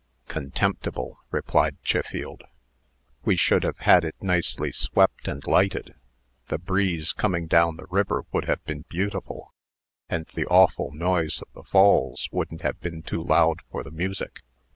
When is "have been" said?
8.45-8.83, 12.63-13.03